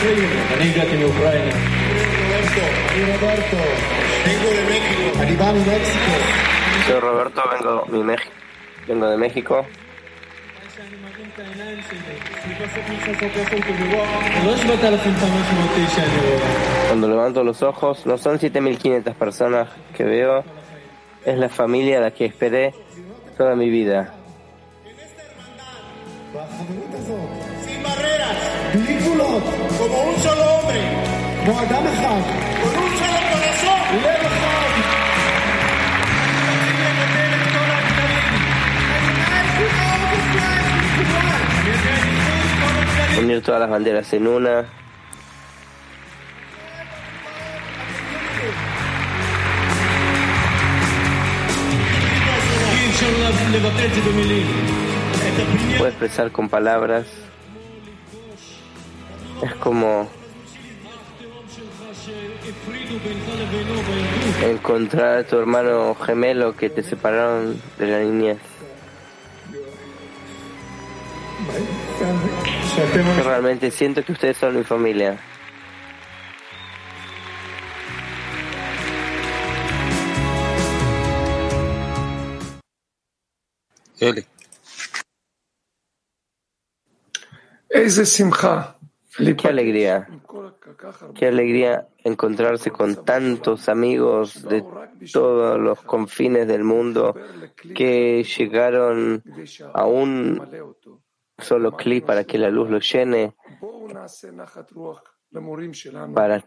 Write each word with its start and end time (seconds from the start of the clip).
Anígrate. 0.00 0.96
Roberto, 3.18 3.56
vengo 4.24 4.48
de 4.48 4.62
México. 4.70 5.20
Arribami, 5.20 5.64
Soy 6.86 7.00
Roberto, 7.00 7.42
vengo 8.86 9.08
de 9.08 9.16
México. 9.16 9.66
Cuando 16.86 17.08
levanto 17.08 17.42
los 17.42 17.62
ojos, 17.62 18.06
no 18.06 18.18
son 18.18 18.38
7.500 18.38 19.14
personas 19.14 19.68
que 19.96 20.04
veo, 20.04 20.44
es 21.24 21.36
la 21.38 21.48
familia 21.48 21.98
a 21.98 22.02
la 22.02 22.10
que 22.12 22.24
esperé 22.26 22.72
toda 23.36 23.56
mi 23.56 23.68
vida. 23.68 24.14
Sin 27.66 27.82
barreras 27.82 29.67
como 29.78 30.02
un 30.02 30.16
solo 30.20 30.42
hombre, 30.56 30.80
con 31.46 31.54
un 31.54 32.98
solo 32.98 33.18
corazón, 33.32 33.80
unir 43.22 43.42
todas 43.42 43.60
las 43.60 43.70
banderas 43.70 44.12
en 44.12 44.26
una. 44.26 44.64
Puede 55.78 55.90
expresar 55.90 56.32
con 56.32 56.48
palabras. 56.48 57.27
Es 59.42 59.54
como 59.56 60.08
encontrar 64.42 65.18
a 65.18 65.24
tu 65.24 65.38
hermano 65.38 65.94
gemelo 65.94 66.56
que 66.56 66.70
te 66.70 66.82
separaron 66.82 67.60
de 67.78 67.86
la 67.86 68.00
niñez. 68.00 68.38
Realmente 73.24 73.70
siento 73.70 74.04
que 74.04 74.12
ustedes 74.12 74.36
son 74.36 74.56
mi 74.56 74.64
familia. 74.64 75.18
Eli. 84.00 84.24
Es 87.68 87.96
de 87.96 88.06
Simcha. 88.06 88.76
Qué 89.18 89.48
alegría, 89.48 90.08
qué 91.14 91.26
alegría 91.26 91.88
encontrarse 92.04 92.70
con 92.70 93.04
tantos 93.04 93.68
amigos 93.68 94.42
de 94.48 94.64
todos 95.12 95.58
los 95.58 95.82
confines 95.82 96.46
del 96.46 96.62
mundo 96.62 97.14
que 97.74 98.22
llegaron 98.22 99.24
a 99.74 99.86
un 99.86 100.40
solo 101.38 101.76
clic 101.76 102.04
para 102.04 102.24
que 102.24 102.38
la 102.38 102.50
luz 102.50 102.70
lo 102.70 102.78
llene 102.78 103.34
para 106.14 106.44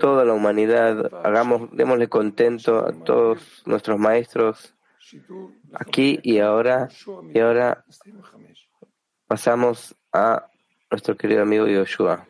toda 0.00 0.24
la 0.24 0.32
humanidad. 0.32 1.08
Hagamos, 1.24 1.70
démosle 1.72 2.08
contento 2.08 2.84
a 2.84 2.92
todos 2.92 3.62
nuestros 3.64 3.98
maestros 3.98 4.74
aquí 5.72 6.18
y 6.22 6.40
ahora. 6.40 6.88
Y 7.32 7.38
ahora 7.38 7.84
pasamos 9.28 9.94
a 10.12 10.48
nuestro 10.92 11.16
querido 11.16 11.42
amigo 11.42 11.66
Yoshua. 11.66 12.26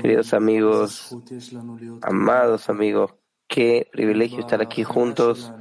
Queridos 0.00 0.32
amigos, 0.32 1.16
amados 2.02 2.70
amigos, 2.70 3.14
qué 3.48 3.88
privilegio 3.92 4.40
estar 4.40 4.62
aquí 4.62 4.84
juntos. 4.84 5.52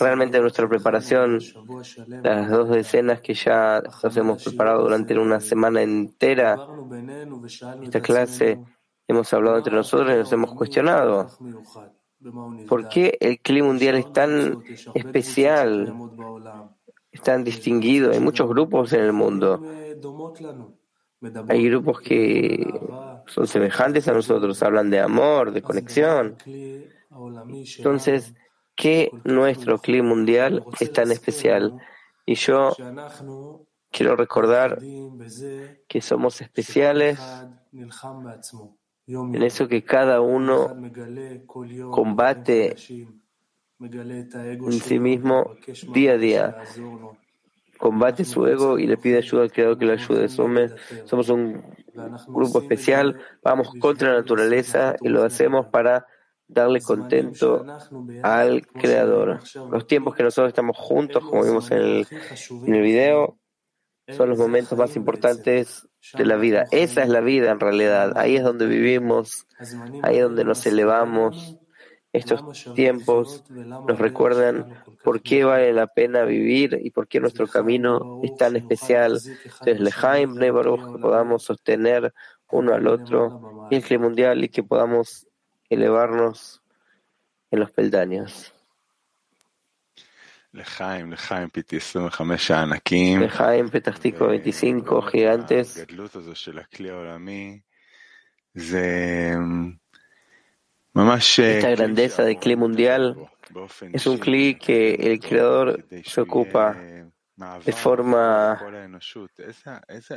Realmente 0.00 0.40
nuestra 0.40 0.68
preparación, 0.68 1.38
las 2.22 2.50
dos 2.50 2.68
decenas 2.68 3.20
que 3.20 3.34
ya 3.34 3.80
nos 4.02 4.16
hemos 4.16 4.42
preparado 4.42 4.82
durante 4.82 5.16
una 5.16 5.40
semana 5.40 5.82
entera, 5.82 6.58
esta 7.82 8.00
clase, 8.00 8.58
hemos 9.06 9.32
hablado 9.32 9.58
entre 9.58 9.74
nosotros 9.74 10.12
y 10.12 10.18
nos 10.18 10.32
hemos 10.32 10.52
cuestionado. 10.54 11.28
¿Por 12.68 12.88
qué 12.88 13.16
el 13.20 13.38
clima 13.38 13.68
mundial 13.68 13.96
es 13.96 14.12
tan 14.12 14.64
especial, 14.94 15.94
es 17.12 17.22
tan 17.22 17.44
distinguido? 17.44 18.10
Hay 18.10 18.20
muchos 18.20 18.48
grupos 18.48 18.92
en 18.92 19.00
el 19.00 19.12
mundo. 19.12 19.62
Hay 21.48 21.68
grupos 21.68 22.00
que 22.00 22.56
son 23.26 23.46
semejantes 23.46 24.06
a 24.08 24.12
nosotros, 24.12 24.62
hablan 24.62 24.90
de 24.90 25.00
amor, 25.00 25.52
de 25.52 25.62
conexión. 25.62 26.36
Entonces, 27.78 28.34
¿qué 28.76 29.12
nuestro 29.24 29.80
clima 29.80 30.08
mundial 30.08 30.66
es 30.80 30.92
tan 30.92 31.10
especial? 31.10 31.74
Y 32.26 32.34
yo 32.34 32.76
quiero 33.90 34.16
recordar 34.16 34.82
que 35.88 36.00
somos 36.00 36.40
especiales 36.40 37.46
en 39.32 39.42
eso 39.42 39.68
que 39.68 39.84
cada 39.84 40.20
uno 40.20 40.76
combate 41.90 42.76
en 44.66 44.80
sí 44.80 44.98
mismo 44.98 45.56
día 45.86 46.12
a 46.12 46.18
día. 46.18 46.56
Combate 47.78 48.24
su 48.24 48.46
ego 48.46 48.78
y 48.78 48.86
le 48.86 48.96
pide 48.96 49.18
ayuda 49.18 49.42
al 49.42 49.52
Creador 49.52 49.78
que 49.78 49.84
lo 49.86 49.92
ayude. 49.92 50.28
Somos, 50.28 50.72
somos 51.04 51.28
un 51.28 51.62
grupo 52.26 52.60
especial, 52.60 53.18
vamos 53.42 53.70
contra 53.80 54.10
la 54.10 54.18
naturaleza 54.18 54.96
y 55.00 55.08
lo 55.08 55.24
hacemos 55.24 55.66
para 55.66 56.06
darle 56.48 56.80
contento 56.80 57.64
al 58.22 58.66
Creador. 58.66 59.40
Los 59.70 59.86
tiempos 59.86 60.14
que 60.16 60.22
nosotros 60.22 60.48
estamos 60.48 60.76
juntos, 60.76 61.22
como 61.24 61.44
vimos 61.44 61.70
en 61.70 61.78
el, 61.78 62.06
en 62.66 62.74
el 62.74 62.82
video, 62.82 63.38
son 64.08 64.30
los 64.30 64.38
momentos 64.38 64.76
más 64.78 64.96
importantes 64.96 65.86
de 66.14 66.24
la 66.24 66.36
vida. 66.36 66.64
Esa 66.70 67.02
es 67.02 67.08
la 67.08 67.20
vida 67.20 67.50
en 67.50 67.60
realidad. 67.60 68.16
Ahí 68.16 68.36
es 68.36 68.42
donde 68.42 68.66
vivimos, 68.66 69.46
ahí 70.02 70.16
es 70.16 70.22
donde 70.22 70.44
nos 70.44 70.64
elevamos. 70.66 71.58
Estos 72.12 72.72
tiempos 72.74 73.44
nos 73.86 73.98
recuerdan 73.98 74.66
por 75.02 75.22
qué 75.22 75.44
vale 75.44 75.72
la 75.72 75.86
pena 75.86 76.24
vivir 76.24 76.78
y 76.82 76.90
por 76.90 77.06
qué 77.08 77.20
nuestro 77.20 77.46
camino 77.46 78.20
es 78.22 78.36
tan 78.36 78.56
especial. 78.56 79.20
Desde 79.64 79.80
Lejaim 79.80 80.34
Nebaruch, 80.34 80.90
que 80.92 80.98
podamos 80.98 81.44
sostener 81.44 82.12
uno 82.50 82.74
al 82.74 82.86
otro 82.86 83.68
y 83.70 83.76
el 83.76 83.82
clima 83.82 84.04
mundial 84.04 84.42
y 84.42 84.48
que 84.48 84.62
podamos 84.62 85.26
elevarnos 85.68 86.62
en 87.50 87.60
los 87.60 87.70
peldaños. 87.70 88.54
Lehaim, 90.52 91.10
Lejaim, 91.10 91.50
Lejaim, 93.20 93.68
Petartico 93.68 94.28
25, 94.28 95.02
gigantes. 95.02 95.86
Esta 100.98 101.70
grandeza 101.70 102.24
de 102.24 102.38
cli 102.38 102.56
mundial 102.56 103.30
es 103.92 104.06
un 104.08 104.18
cli 104.18 104.56
que 104.56 104.94
el 104.94 105.20
creador 105.20 105.84
se 106.04 106.20
ocupa 106.20 106.76
de 107.64 107.72
forma 107.72 108.60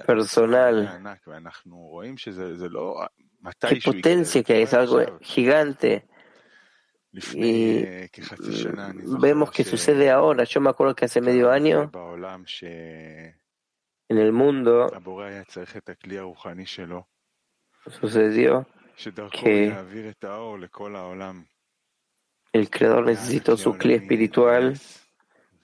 personal. 0.08 1.18
Qué 3.70 3.80
potencia 3.86 4.44
que 4.44 4.62
es 4.64 4.74
algo 4.74 5.20
gigante. 5.22 6.08
Y 7.34 7.84
vemos 9.20 9.52
que 9.52 9.64
sucede 9.64 10.10
ahora. 10.10 10.46
Yo 10.46 10.62
me 10.62 10.72
acuerdo 10.72 10.96
que 10.96 11.06
hace 11.06 11.22
medio 11.22 11.52
año 11.52 11.92
en 14.08 14.18
el 14.18 14.32
mundo 14.32 14.92
sucedió 18.00 18.68
que 19.32 19.74
el 22.54 22.70
Creador 22.70 23.06
necesitó 23.06 23.58
su 23.58 23.78
clé 23.78 23.96
espiritual 23.96 24.80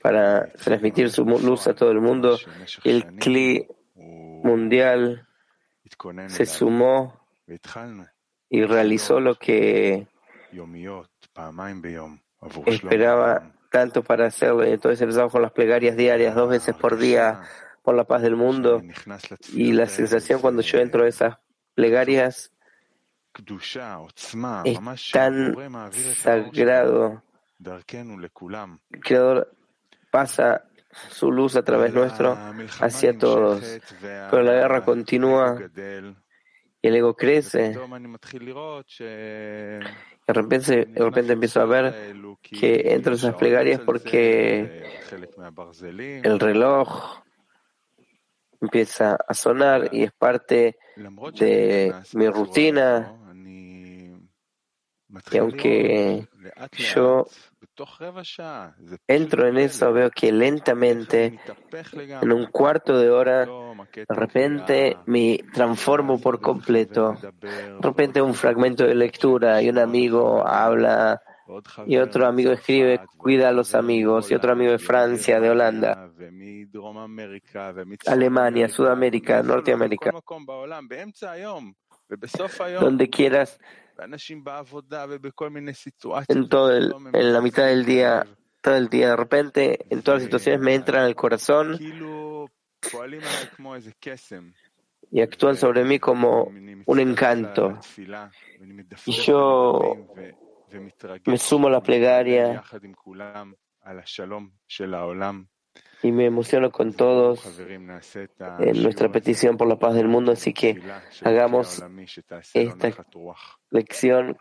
para 0.02 0.52
transmitir 0.54 1.10
su 1.10 1.26
luz 1.26 1.68
a 1.68 1.76
todo 1.76 1.92
el 1.92 2.00
mundo. 2.00 2.38
El 2.84 3.06
clé 3.18 3.68
mundial 3.96 5.28
se 6.28 6.46
sumó 6.46 7.20
y 8.50 8.64
realizó 8.64 9.20
lo 9.20 9.36
que 9.36 10.08
esperaba 12.66 13.54
tanto 13.70 14.04
para 14.04 14.28
hacerlo. 14.28 14.64
Entonces 14.64 15.02
empezamos 15.02 15.32
con 15.32 15.42
las 15.42 15.52
plegarias 15.52 15.98
diarias, 15.98 16.36
dos 16.36 16.50
veces 16.50 16.76
por 16.76 16.98
día, 16.98 17.42
por 17.84 17.96
la 17.96 18.06
paz 18.06 18.22
del 18.22 18.36
mundo. 18.36 18.82
Y 19.54 19.74
la 19.74 19.88
sensación 19.88 20.40
cuando 20.40 20.62
yo 20.62 20.80
entro 20.80 21.04
a 21.04 21.08
esas 21.08 21.38
plegarias 21.74 22.52
es 24.66 25.12
tan 25.12 25.56
sagrado. 26.16 27.24
El 28.92 29.00
Creador 29.02 29.52
pasa 30.12 30.64
su 31.10 31.32
luz 31.32 31.56
a 31.56 31.64
través 31.64 31.94
nuestro 31.94 32.38
hacia 32.80 33.18
todos. 33.18 33.80
Pero 34.02 34.42
la 34.42 34.54
guerra 34.54 34.84
continúa 34.84 35.58
y 36.82 36.88
el 36.88 36.96
ego 36.96 37.16
crece. 37.16 37.76
De 40.28 40.34
repente, 40.34 40.86
de 40.86 41.04
repente 41.04 41.34
empiezo 41.34 41.62
a 41.62 41.66
ver 41.66 42.14
que 42.42 42.94
entro 42.94 43.14
en 43.14 43.18
esas 43.18 43.36
plegarias 43.36 43.80
porque 43.80 45.00
el 46.24 46.40
reloj 46.40 47.22
empieza 48.62 49.18
a 49.28 49.34
sonar 49.34 49.90
y 49.92 50.04
es 50.04 50.12
parte 50.12 50.78
de 51.34 51.94
mi 52.14 52.28
rutina. 52.28 53.14
Y 55.32 55.38
aunque 55.38 56.28
yo 56.74 57.28
entro 59.08 59.48
en 59.48 59.58
eso, 59.58 59.94
veo 59.94 60.10
que 60.10 60.32
lentamente, 60.32 61.40
en 62.22 62.32
un 62.32 62.48
cuarto 62.48 62.98
de 62.98 63.10
hora, 63.10 63.46
de 63.46 64.06
repente 64.10 64.98
me 65.06 65.40
transformo 65.54 66.20
por 66.20 66.42
completo. 66.42 67.16
De 67.42 67.78
repente 67.82 68.22
un 68.22 68.34
fragmento 68.34 68.86
de 68.86 68.96
lectura 68.96 69.62
y 69.62 69.70
un 69.70 69.80
amigo 69.80 70.46
habla 70.46 71.22
y 71.86 71.98
otro 71.98 72.28
amigo 72.28 72.52
escribe, 72.52 73.00
cuida 73.18 73.50
a 73.50 73.52
los 73.54 73.74
amigos, 73.74 74.30
y 74.32 74.36
otro 74.36 74.52
amigo 74.52 74.72
de 74.72 74.80
Francia, 74.80 75.40
de 75.40 75.50
Holanda, 75.50 76.12
Alemania, 78.06 78.68
Sudamérica, 78.68 79.42
Norteamérica, 79.44 80.12
donde 82.82 83.10
quieras, 83.10 83.60
en 86.28 86.50
todo 86.50 86.72
el, 86.76 86.94
en 87.14 87.34
la 87.34 87.42
mitad 87.42 87.66
del 87.66 87.86
día, 87.86 88.26
todo 88.62 88.76
el 88.76 88.90
día, 88.90 89.10
de 89.10 89.16
repente, 89.16 89.86
en 89.90 90.02
todas 90.02 90.20
las 90.20 90.26
situaciones 90.26 90.62
me 90.62 90.76
entran 90.76 91.04
al 91.04 91.16
corazón. 91.16 91.78
Y 95.10 95.22
actúan 95.22 95.56
sobre 95.56 95.84
mí 95.84 96.00
como 96.00 96.52
un 96.86 97.00
encanto. 97.00 97.80
Y 99.06 99.12
yo 99.14 100.08
me 101.26 101.38
sumo 101.38 101.68
a 101.68 101.72
la 101.72 101.82
plegaria 101.82 102.64
y 106.04 106.12
me 106.12 106.26
emociono 106.26 106.72
con 106.72 106.94
todos 106.94 107.60
en 108.60 108.84
nuestra 108.84 109.12
petición 109.12 109.58
por 109.58 109.68
la 109.68 109.78
paz 109.78 109.96
del 109.96 110.08
mundo, 110.08 110.32
así 110.32 110.54
que 110.54 110.80
hagamos 111.24 111.84
esta 112.54 113.06
lección, 113.72 114.38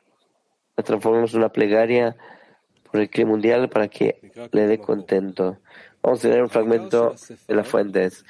la 0.77 0.85
transformemos 0.85 1.33
en 1.33 1.39
una 1.39 1.49
plegaria 1.49 2.17
por 2.91 3.01
el 3.01 3.11
clima 3.11 3.31
mundial 3.31 3.69
para 3.69 3.89
que 3.89 4.21
le 4.53 4.67
dé 4.67 4.79
contento. 4.79 5.59
Vamos 6.03 6.21
a 6.21 6.23
tener 6.23 6.43
un 6.43 6.51
fragmento 6.51 7.15
de 7.49 7.55
las 7.55 7.67
fuentes. 7.67 8.25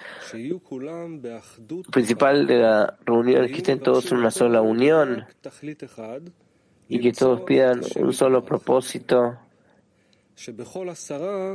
Principal 1.93 2.46
de 2.46 2.58
la 2.58 2.99
reunión 3.05 3.44
es 3.44 3.50
que 3.50 3.58
estén 3.58 3.81
todos 3.81 4.11
en 4.12 4.19
una 4.19 4.31
sola 4.31 4.62
unión 4.62 5.26
y 6.88 7.00
que 7.00 7.12
todos 7.12 7.43
pidan 7.43 7.82
un 7.96 8.12
solo 8.14 8.44
propósito, 8.44 9.38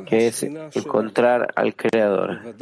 que 0.08 0.28
es 0.28 0.44
encontrar 0.44 1.54
al 1.56 1.76
Creador. 1.76 2.56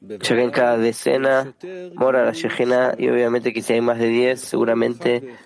Ya 0.00 0.18
que 0.18 0.42
en 0.42 0.50
cada 0.50 0.78
decena 0.78 1.54
mora 1.94 2.24
la 2.24 2.32
Shejina 2.32 2.94
y 2.98 3.08
obviamente 3.08 3.52
que 3.52 3.62
si 3.62 3.74
hay 3.74 3.80
más 3.80 3.98
de 3.98 4.08
diez, 4.08 4.40
seguramente 4.40 5.36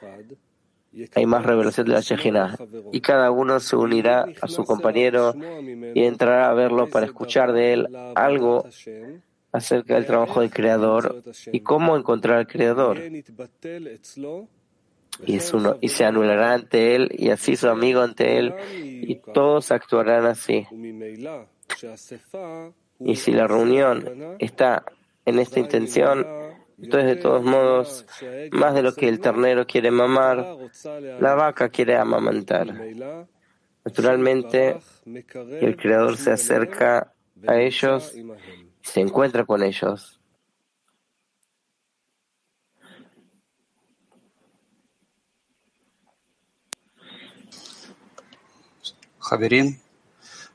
hay 1.14 1.26
más 1.26 1.44
revelación 1.44 1.86
de 1.86 1.92
la 1.92 2.00
Shejina. 2.00 2.56
Y 2.92 3.00
cada 3.00 3.30
uno 3.30 3.60
se 3.60 3.76
unirá 3.76 4.26
a 4.40 4.48
su 4.48 4.64
compañero 4.64 5.34
y 5.94 6.04
entrará 6.04 6.48
a 6.48 6.54
verlo 6.54 6.88
para 6.88 7.06
escuchar 7.06 7.52
de 7.52 7.72
él 7.72 7.88
algo 8.14 8.66
acerca 9.52 9.94
del 9.94 10.06
trabajo 10.06 10.40
del 10.40 10.50
Creador 10.50 11.22
y 11.52 11.60
cómo 11.60 11.96
encontrar 11.96 12.38
al 12.38 12.46
Creador. 12.46 13.00
Y, 15.24 15.38
uno, 15.54 15.76
y 15.80 15.88
se 15.88 16.04
anulará 16.04 16.54
ante 16.54 16.94
él 16.94 17.10
y 17.12 17.30
así 17.30 17.56
su 17.56 17.68
amigo 17.68 18.02
ante 18.02 18.38
él 18.38 18.54
y 18.74 19.16
todos 19.32 19.70
actuarán 19.70 20.26
así. 20.26 20.66
Y 23.00 23.16
si 23.16 23.32
la 23.32 23.46
reunión 23.46 24.36
está 24.38 24.84
en 25.24 25.38
esta 25.38 25.60
intención, 25.60 26.26
entonces 26.78 27.08
de 27.08 27.16
todos 27.16 27.42
modos, 27.42 28.06
más 28.52 28.74
de 28.74 28.82
lo 28.82 28.94
que 28.94 29.08
el 29.08 29.20
ternero 29.20 29.66
quiere 29.66 29.90
mamar, 29.90 30.56
la 31.20 31.34
vaca 31.34 31.68
quiere 31.68 31.96
amamantar. 31.96 32.66
Naturalmente, 33.84 34.76
el 35.04 35.76
Creador 35.76 36.16
se 36.16 36.32
acerca 36.32 37.12
a 37.46 37.60
ellos 37.60 38.14
se 38.86 39.00
encuentra 39.00 39.44
con 39.44 39.62
ellos. 39.62 40.20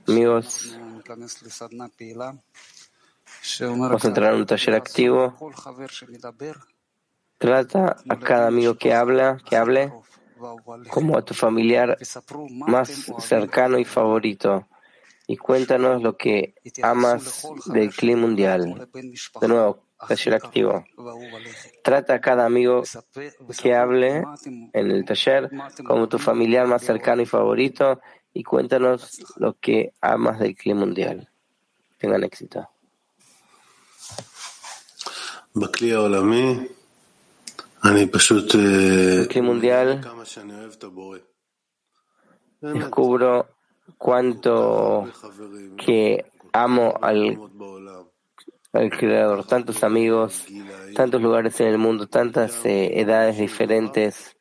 Amigos, 0.08 0.78
vamos 3.60 4.06
a 4.06 4.08
entrar 4.08 4.34
en 4.34 4.40
un 4.40 4.46
taller 4.46 4.76
activo. 4.76 5.36
Trata 7.38 7.98
a 8.08 8.20
cada 8.20 8.48
amigo 8.48 8.78
que 8.78 8.94
habla, 8.94 9.38
que 9.48 9.58
hable, 9.58 9.92
como 10.90 11.18
a 11.18 11.22
tu 11.22 11.34
familiar 11.34 11.98
más 12.50 12.90
cercano 13.20 13.78
y 13.78 13.86
favorito 13.86 14.68
y 15.28 15.38
cuéntanos 15.38 16.02
lo 16.02 16.18
que 16.18 16.56
amas 16.82 17.48
del 17.66 17.90
clima 17.94 18.22
mundial. 18.22 18.90
De 19.40 19.48
nuevo, 19.48 19.86
taller 20.08 20.36
activo. 20.36 20.84
Trata 21.84 22.16
a 22.16 22.22
cada 22.22 22.46
amigo 22.46 22.84
que 23.62 23.76
hable 23.76 24.24
en 24.74 24.92
el 24.92 25.06
taller 25.06 25.50
como 25.86 26.08
tu 26.08 26.20
familiar 26.20 26.68
más 26.68 26.84
cercano 26.84 27.22
y 27.22 27.26
favorito 27.26 28.00
y 28.34 28.44
cuéntanos 28.44 29.20
lo 29.38 29.54
que 29.54 29.94
amas 30.02 30.40
del 30.40 30.56
clima 30.56 30.82
mundial. 30.82 31.30
Tengan 31.98 32.24
éxito. 32.24 32.70
El 39.22 39.28
clima 39.28 39.48
mundial 39.48 40.02
descubro 42.62 43.48
cuánto 43.98 45.10
que 45.84 46.26
amo 46.54 46.94
al, 47.02 47.40
al 48.74 48.90
Creador, 48.90 49.46
tantos 49.46 49.84
amigos, 49.84 50.46
tantos 50.96 51.22
lugares 51.22 51.60
en 51.60 51.68
el 51.68 51.78
mundo, 51.78 52.08
tantas 52.08 52.66
eh, 52.66 53.00
edades 53.00 53.38
diferentes. 53.38 54.38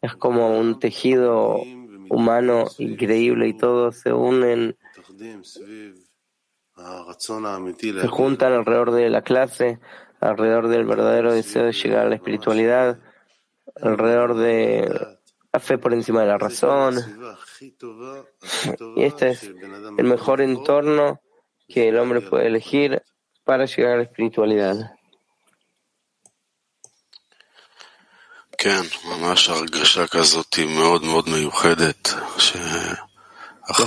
Es 0.00 0.14
como 0.14 0.58
un 0.58 0.78
tejido 0.78 1.60
humano 2.08 2.66
increíble 2.78 3.48
y 3.48 3.54
todos 3.54 3.96
se 3.96 4.12
unen, 4.12 4.76
se 8.00 8.08
juntan 8.08 8.52
alrededor 8.52 8.92
de 8.92 9.10
la 9.10 9.22
clase, 9.22 9.78
alrededor 10.20 10.68
del 10.68 10.86
verdadero 10.86 11.32
deseo 11.32 11.64
de 11.64 11.72
llegar 11.72 12.06
a 12.06 12.08
la 12.08 12.14
espiritualidad, 12.14 12.98
alrededor 13.82 14.34
de 14.36 15.18
la 15.52 15.60
fe 15.60 15.76
por 15.76 15.92
encima 15.92 16.22
de 16.22 16.28
la 16.28 16.38
razón. 16.38 16.96
Y 18.96 19.02
este 19.02 19.30
es 19.30 19.42
el 19.42 20.04
mejor 20.04 20.40
entorno 20.40 21.20
que 21.66 21.88
el 21.88 21.98
hombre 21.98 22.22
puede 22.22 22.46
elegir 22.46 23.02
para 23.48 23.64
llegar 23.64 23.92
a 23.92 23.96
la 23.96 24.02
espiritualidad. 24.02 24.92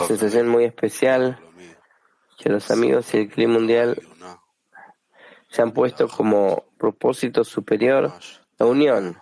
Sensación 0.07 0.47
muy 0.47 0.63
especial 0.63 1.39
que 2.39 2.49
los 2.49 2.71
amigos 2.71 3.13
y 3.13 3.17
el 3.17 3.29
clima 3.29 3.53
mundial 3.53 4.01
se 5.47 5.61
han 5.61 5.73
puesto 5.73 6.07
como 6.07 6.65
propósito 6.79 7.43
superior 7.43 8.11
la 8.57 8.65
unión 8.65 9.15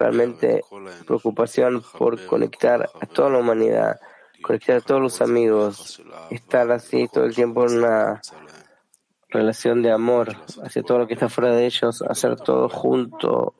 realmente 0.00 0.64
preocupación 1.06 1.84
por 1.96 2.26
conectar 2.26 2.90
a 3.00 3.06
toda 3.06 3.30
la 3.30 3.38
humanidad, 3.38 4.00
conectar 4.42 4.78
a 4.78 4.80
todos 4.80 5.00
los 5.00 5.20
amigos, 5.20 6.02
estar 6.28 6.72
así 6.72 7.06
todo 7.06 7.24
el 7.24 7.36
tiempo 7.36 7.64
en 7.68 7.78
una 7.78 8.20
relación 9.28 9.82
de 9.82 9.92
amor 9.92 10.36
hacia 10.62 10.82
todo 10.82 10.98
lo 10.98 11.06
que 11.06 11.14
está 11.14 11.28
fuera 11.28 11.54
de 11.54 11.66
ellos, 11.66 12.02
hacer 12.02 12.36
todo 12.36 12.68
junto, 12.68 13.54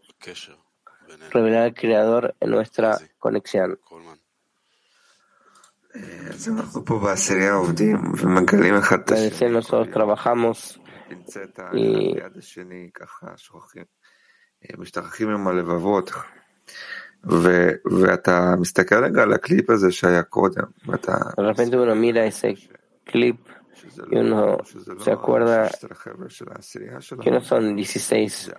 revelar 1.30 1.62
al 1.64 1.74
Creador 1.74 2.34
en 2.40 2.50
nuestra 2.50 2.98
conexión. 3.18 3.78
Decena 9.14 9.52
nosotros 9.52 9.90
trabajamos 9.90 10.80
y 11.72 12.14
de 21.36 21.42
repente 21.42 21.76
uno 21.76 21.94
mira 21.94 22.24
ese 22.24 22.56
clip 23.04 23.40
y 24.10 24.16
uno 24.16 24.58
se 24.98 25.10
acuerda 25.10 25.70
que 27.22 27.30
no 27.30 27.40
son 27.40 27.76
16 27.76 28.52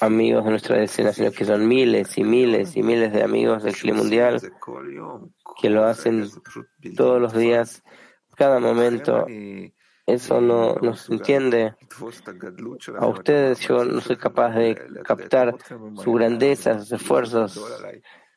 amigos 0.00 0.44
de 0.44 0.50
nuestra 0.50 0.78
decena, 0.78 1.12
sino 1.12 1.30
que 1.30 1.44
son 1.44 1.66
miles 1.66 2.16
y 2.18 2.24
miles 2.24 2.76
y 2.76 2.82
miles 2.82 3.12
de 3.12 3.22
amigos 3.22 3.62
del 3.62 3.74
clima 3.74 3.98
mundial 3.98 4.40
que 5.60 5.70
lo 5.70 5.84
hacen 5.84 6.28
todos 6.96 7.20
los 7.20 7.34
días, 7.34 7.82
cada 8.36 8.58
momento. 8.60 9.26
Eso 10.06 10.38
no, 10.38 10.74
no 10.74 10.94
se 10.94 11.14
entiende. 11.14 11.74
A 12.98 13.06
ustedes 13.06 13.60
yo 13.60 13.84
no 13.86 14.02
soy 14.02 14.16
capaz 14.16 14.54
de 14.54 14.74
captar 15.02 15.56
su 15.96 16.12
grandeza, 16.12 16.78
sus 16.80 16.92
esfuerzos, 16.92 17.58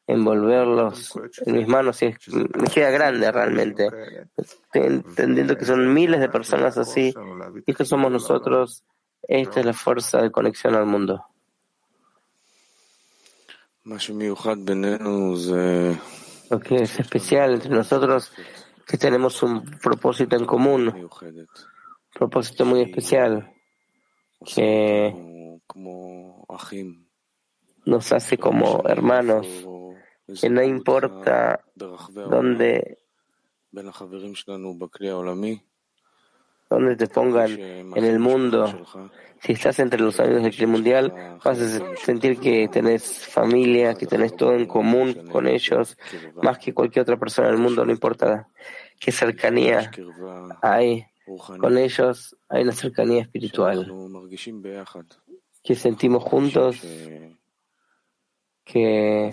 envolverlos 0.08 1.20
en 1.46 1.58
mis 1.58 1.68
manos 1.68 2.02
y 2.02 2.16
me 2.32 2.68
queda 2.74 2.90
grande 2.90 3.32
realmente. 3.32 3.90
Entendiendo 4.74 5.58
que 5.58 5.66
son 5.66 5.94
miles 5.94 6.22
de 6.22 6.30
personas 6.30 6.78
así 6.78 7.14
y 7.66 7.74
que 7.74 7.86
somos 7.86 8.12
nosotros. 8.12 8.84
Esta 9.22 9.60
es 9.60 9.66
la 9.66 9.74
fuerza 9.74 10.22
de 10.22 10.32
conexión 10.32 10.76
al 10.76 10.86
mundo. 10.86 11.26
Lo 16.50 16.60
que 16.60 16.76
es 16.76 17.00
especial 17.00 17.54
entre 17.54 17.70
nosotros 17.70 18.32
que 18.86 18.98
tenemos 18.98 19.44
un 19.44 19.64
propósito 19.64 20.38
en 20.38 20.46
común, 20.46 21.10
propósito 22.14 22.64
muy 22.64 22.82
especial 22.82 23.54
que 24.46 25.14
nos 27.86 28.12
hace 28.14 28.38
como 28.38 28.84
hermanos, 28.88 29.48
que 30.40 30.50
no 30.50 30.64
importa 30.64 31.64
dónde, 31.76 32.98
dónde 36.70 36.96
te 36.96 37.08
pongan 37.08 37.52
en 37.52 38.04
el 38.04 38.20
mundo, 38.20 38.86
si 39.42 39.54
estás 39.54 39.80
entre 39.80 40.02
los 40.02 40.20
amigos 40.20 40.44
del 40.44 40.54
clima 40.54 40.74
mundial, 40.74 41.40
vas 41.44 41.60
a 41.60 41.96
sentir 41.98 42.40
que 42.40 42.68
tenés 42.68 43.26
familia, 43.28 43.94
que 43.96 44.06
tenés 44.06 44.36
todo 44.36 44.54
en 44.54 44.66
común 44.66 45.28
con 45.32 45.48
ellos, 45.48 45.98
más 46.42 46.58
que 46.58 46.74
cualquier 46.74 47.04
otra 47.04 47.18
persona 47.18 47.48
del 47.50 47.58
mundo, 47.58 47.86
no 47.86 47.92
importa 47.92 48.48
qué 49.00 49.12
cercanía 49.12 49.92
hay 50.62 51.06
con 51.60 51.78
ellos, 51.78 52.36
hay 52.50 52.64
una 52.64 52.72
cercanía 52.72 53.22
espiritual. 53.22 53.92
que 55.64 55.76
sentimos 55.76 56.24
juntos 56.24 56.82
que 58.67 59.29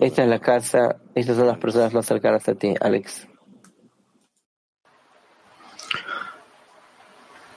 esta 0.00 0.22
es 0.22 0.28
la 0.28 0.40
casa, 0.40 0.96
estas 1.14 1.36
son 1.36 1.46
las 1.46 1.58
personas 1.58 1.94
más 1.94 2.06
cercanas 2.06 2.48
a 2.48 2.54
ti, 2.54 2.74
Alex. 2.80 3.26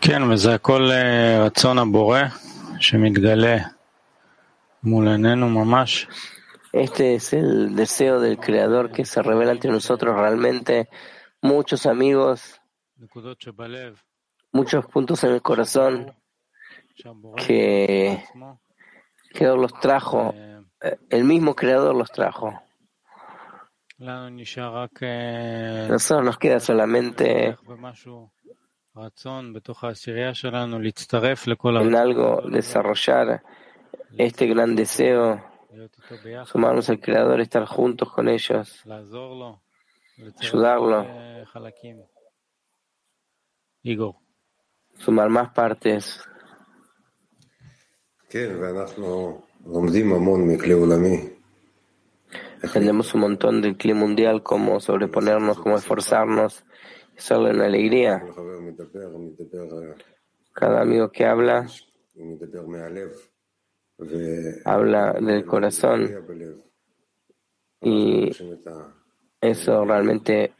כן, 0.01 0.21
וזה 0.31 0.55
הכל 0.55 0.89
רצון 1.45 1.77
הבורא 1.77 2.21
שמתגלה 2.79 3.57
מול 4.83 5.07
עינינו 5.07 5.49
ממש. 5.49 6.07
Este 6.73 7.15
es 7.15 7.33
el 7.33 7.75
deseo 7.75 8.19
del 8.19 8.37
Creador 8.37 8.91
que 8.91 9.03
se 9.05 9.21
revela 9.21 9.51
entre 9.51 9.71
nosotros 9.71 10.15
realmente. 10.15 10.89
Muchos 11.41 11.85
amigos, 11.85 12.61
muchos 14.51 14.85
puntos 14.85 15.23
en 15.23 15.31
el 15.31 15.41
corazón 15.41 16.13
que 17.35 18.23
Creador 19.32 19.58
los 19.58 19.72
trajo, 19.80 20.34
el 21.10 21.24
mismo 21.24 21.54
Creador 21.54 21.94
los 21.94 22.10
trajo. 22.10 22.62
Nosotros 25.88 26.24
nos 26.24 26.38
queda 26.38 26.58
solamente 26.60 27.56
en 31.80 31.94
algo 31.96 32.42
desarrollar 32.50 33.42
este 34.18 34.46
gran 34.46 34.74
deseo, 34.74 35.42
sumarnos 36.46 36.90
al 36.90 37.00
Creador, 37.00 37.40
estar 37.40 37.64
juntos 37.64 38.12
con 38.12 38.28
ellos, 38.28 38.82
ayudarlo, 40.40 41.08
sumar 44.98 45.28
más 45.28 45.50
partes. 45.50 46.28
Aprendemos 52.62 53.12
un 53.14 53.20
montón 53.20 53.60
del 53.60 53.76
clima 53.76 54.00
mundial, 54.00 54.42
cómo 54.42 54.80
sobreponernos, 54.80 55.58
cómo 55.58 55.76
esforzarnos, 55.76 56.64
hacerlo 57.16 57.50
en 57.50 57.60
alegría. 57.60 58.24
Cada 60.54 60.80
amigo 60.80 61.10
que 61.10 61.26
habla, 61.26 61.66
habla 64.64 65.12
del 65.20 65.44
corazón. 65.44 66.10
y 67.82 68.30
eso 69.40 69.84
realmente 69.84 70.54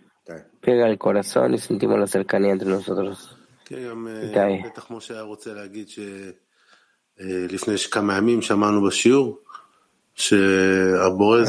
pega 0.61 0.88
el 0.88 0.99
corazón 0.99 1.55
y 1.55 1.59
sentimos 1.59 1.99
la 1.99 2.07
cercanía 2.07 2.52
entre 2.52 2.69
nosotros. 2.69 3.38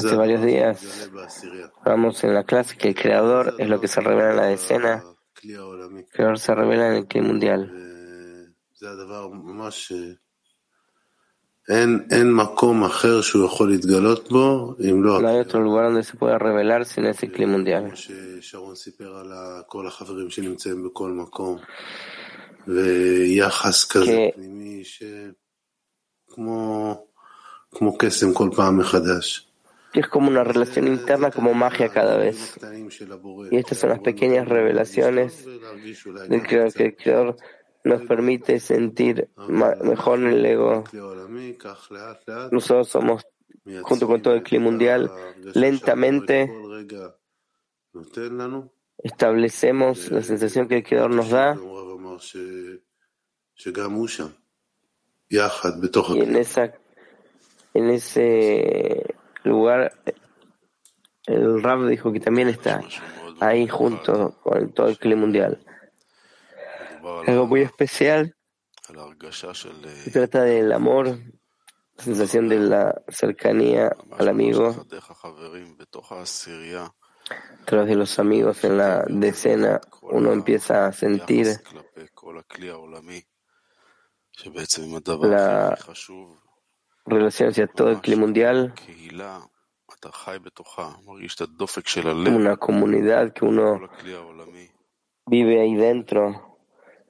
Hace 0.08 0.16
varios 0.16 0.44
días 0.44 1.10
vamos 1.86 2.24
en 2.24 2.34
la 2.34 2.44
clase 2.44 2.78
que 2.78 2.90
el 2.90 2.96
creador 2.96 3.56
es 3.58 3.68
lo 3.70 3.80
que 3.82 3.88
se 3.88 4.02
revela 4.02 4.32
en 4.32 4.38
la 4.38 4.46
decena, 4.46 5.04
el 5.44 6.06
creador 6.12 6.40
se 6.40 6.56
revela 6.56 6.88
en 6.90 6.94
el 6.96 7.08
clima 7.08 7.28
mundial. 7.30 7.72
No 15.22 15.28
hay 15.30 15.38
otro 15.40 15.62
lugar 15.62 15.86
donde 15.86 16.04
se 16.04 16.18
pueda 16.18 16.38
revelar 16.38 16.86
sin 16.86 17.06
ese 17.06 17.32
clima 17.32 17.54
mundial. 17.54 17.94
Que 24.04 24.34
es 30.00 30.08
como 30.08 30.28
una 30.28 30.44
relación 30.44 30.88
interna, 30.88 31.32
como 31.32 31.54
magia 31.54 31.90
cada 31.90 32.18
vez. 32.18 32.58
Y 33.52 33.58
estas 33.58 33.78
son 33.78 33.92
las 33.92 34.00
pequeñas 34.00 34.48
revelaciones 34.48 35.46
del 35.46 36.42
creador, 36.44 36.74
que 36.74 36.86
el 36.86 36.96
creador 36.96 37.38
nos 37.84 38.02
permite 38.04 38.60
sentir 38.60 39.30
mejor 39.84 40.20
en 40.20 40.28
el 40.28 40.46
ego. 40.46 40.84
Nosotros 42.52 42.88
somos, 42.88 43.24
junto 43.84 44.08
con 44.08 44.22
todo 44.22 44.34
el 44.34 44.44
clima 44.44 44.66
mundial, 44.66 45.12
lentamente 45.54 46.52
establecemos 48.98 50.10
la 50.12 50.24
sensación 50.24 50.68
que 50.68 50.78
el 50.78 50.84
creador 50.84 51.12
nos 51.12 51.30
da 51.30 51.56
y 55.34 56.20
en, 56.20 56.36
esa, 56.36 56.74
en 57.74 57.90
ese 57.90 59.16
lugar 59.44 59.94
el 61.26 61.64
Rab 61.64 61.88
dijo 61.88 62.12
que 62.12 62.20
también 62.20 62.50
está 62.50 62.82
ahí 63.40 63.68
junto 63.68 64.40
con 64.42 64.74
todo 64.74 64.88
el 64.88 64.98
clima 64.98 65.22
mundial. 65.22 65.64
Algo 67.28 67.48
muy 67.48 67.62
especial. 67.62 68.36
Se 70.04 70.12
trata 70.12 70.44
del 70.44 70.72
amor, 70.72 71.18
la 71.98 72.04
sensación 72.04 72.50
de 72.50 72.60
la 72.60 73.02
cercanía 73.08 73.96
al 74.12 74.28
amigo. 74.28 74.86
A 77.30 77.66
través 77.66 77.88
de 77.88 77.96
los 77.96 78.20
amigos 78.20 78.64
en 78.66 78.78
la 78.78 79.06
decena, 79.08 79.80
uno 80.02 80.34
empieza 80.34 80.88
a 80.88 80.92
sentir 80.92 81.48
la 85.30 85.78
relación 87.06 87.50
hacia 87.50 87.68
todo 87.68 87.90
el 87.90 88.02
clima 88.02 88.22
mundial, 88.22 88.74
una 92.36 92.58
comunidad 92.58 93.34
que 93.34 93.46
uno 93.46 93.90
vive 95.26 95.62
ahí 95.62 95.76
dentro, 95.76 96.58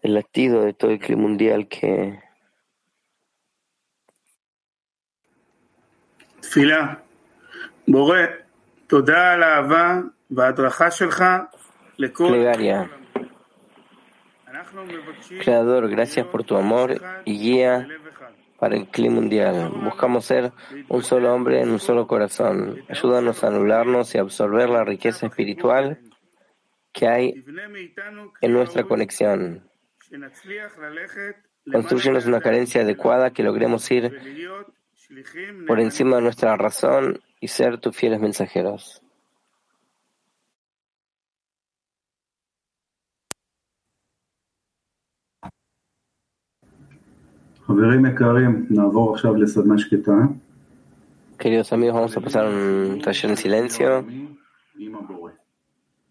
el 0.02 0.14
latido 0.16 0.64
de 0.64 0.74
todo 0.74 0.92
el 0.92 1.00
clima 1.00 1.22
mundial 1.24 1.68
que 1.68 2.20
Fila, 6.42 7.04
Plegaria. 12.30 13.03
Creador, 15.44 15.90
gracias 15.90 16.26
por 16.28 16.44
tu 16.44 16.56
amor 16.56 17.02
y 17.26 17.40
guía 17.40 17.88
para 18.60 18.78
el 18.78 18.88
clima 18.88 19.16
mundial. 19.16 19.72
Buscamos 19.84 20.26
ser 20.26 20.54
un 20.88 21.04
solo 21.04 21.34
hombre 21.34 21.62
en 21.62 21.70
un 21.70 21.80
solo 21.80 22.08
corazón. 22.08 22.84
Ayúdanos 22.90 23.44
a 23.44 23.48
anularnos 23.48 24.16
y 24.16 24.18
absorber 24.18 24.70
la 24.70 24.86
riqueza 24.86 25.28
espiritual 25.28 26.00
que 26.94 27.08
hay 27.08 27.44
en 28.42 28.54
nuestra 28.54 28.84
conexión. 28.84 29.70
Construyenos 31.72 32.26
una 32.26 32.40
carencia 32.40 32.82
adecuada 32.82 33.32
que 33.32 33.44
logremos 33.44 33.90
ir 33.92 34.18
por 35.68 35.80
encima 35.80 36.16
de 36.18 36.22
nuestra 36.22 36.56
razón 36.56 37.22
y 37.40 37.50
ser 37.50 37.80
tus 37.80 37.96
fieles 37.96 38.22
mensajeros. 38.22 39.03
Queridos 51.38 51.74
amigos, 51.74 51.96
vamos 51.96 52.16
a 52.18 52.22
pasar 52.22 52.46
un 52.46 53.02
taller 53.02 53.32
en 53.32 53.38
silencio. 53.38 54.06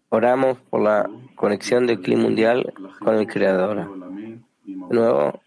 Oramos 0.09 0.57
por 0.69 0.81
la 0.81 1.09
conexión 1.35 1.87
del 1.87 2.01
clima 2.01 2.23
mundial 2.23 2.73
con 2.99 3.15
el 3.15 3.27
Creador. 3.27 3.89
De 4.65 4.95
nuevo, 4.95 5.41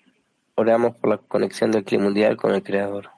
oramos 0.57 0.97
por 0.97 1.11
la 1.11 1.19
conexión 1.19 1.71
del 1.71 1.85
clima 1.85 2.05
mundial 2.05 2.37
con 2.37 2.53
el 2.53 2.63
Creador. 2.63 3.11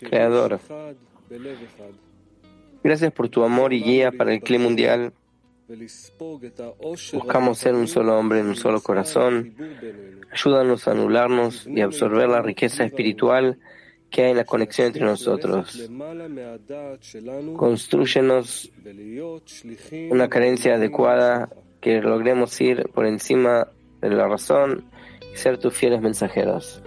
Creador, 0.00 0.60
gracias 2.82 3.12
por 3.12 3.28
tu 3.28 3.44
amor 3.44 3.72
y 3.72 3.82
guía 3.82 4.12
para 4.12 4.32
el 4.32 4.40
clima 4.40 4.64
mundial. 4.64 5.12
Buscamos 7.12 7.58
ser 7.58 7.74
un 7.74 7.88
solo 7.88 8.18
hombre 8.18 8.40
en 8.40 8.46
un 8.48 8.56
solo 8.56 8.80
corazón. 8.80 9.54
Ayúdanos 10.30 10.86
a 10.86 10.92
anularnos 10.92 11.66
y 11.66 11.80
absorber 11.80 12.28
la 12.28 12.42
riqueza 12.42 12.84
espiritual 12.84 13.58
que 14.10 14.24
hay 14.24 14.30
en 14.32 14.36
la 14.36 14.44
conexión 14.44 14.88
entre 14.88 15.04
nosotros. 15.04 15.88
Construyenos 17.56 18.70
una 20.10 20.28
carencia 20.28 20.74
adecuada 20.74 21.48
que 21.80 22.00
logremos 22.00 22.60
ir 22.60 22.88
por 22.94 23.06
encima 23.06 23.68
de 24.00 24.10
la 24.10 24.28
razón 24.28 24.84
y 25.32 25.36
ser 25.36 25.58
tus 25.58 25.74
fieles 25.74 26.00
mensajeros. 26.02 26.82